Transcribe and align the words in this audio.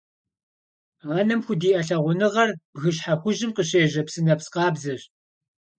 Анэм 1.17 1.41
худиӀэ 1.45 1.81
лъагъуныгъэр 1.87 2.49
бгыщхьэ 2.73 3.13
хужьым 3.21 3.51
къыщежьэ 3.55 4.01
псынэпс 4.07 4.47
къабзэщ. 4.53 5.01